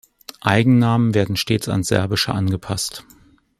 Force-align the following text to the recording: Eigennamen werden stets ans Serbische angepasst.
Eigennamen 0.47 1.13
werden 1.13 1.35
stets 1.35 1.69
ans 1.69 1.89
Serbische 1.89 2.33
angepasst. 2.33 3.03